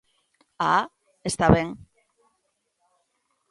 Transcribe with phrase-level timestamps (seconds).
[0.75, 0.85] ¡Ah!,
[1.31, 1.67] está ben.